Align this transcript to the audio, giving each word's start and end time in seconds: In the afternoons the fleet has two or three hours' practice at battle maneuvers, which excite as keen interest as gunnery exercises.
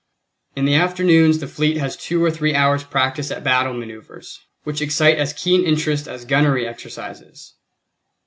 In 0.55 0.65
the 0.65 0.73
afternoons 0.73 1.37
the 1.37 1.47
fleet 1.47 1.77
has 1.77 1.95
two 1.95 2.23
or 2.25 2.31
three 2.31 2.55
hours' 2.55 2.83
practice 2.83 3.29
at 3.29 3.43
battle 3.43 3.75
maneuvers, 3.75 4.39
which 4.63 4.81
excite 4.81 5.19
as 5.19 5.31
keen 5.31 5.63
interest 5.63 6.07
as 6.07 6.25
gunnery 6.25 6.65
exercises. 6.67 7.53